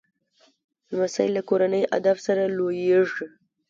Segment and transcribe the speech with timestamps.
[0.91, 3.25] لمسی له کورني ادب سره لویېږي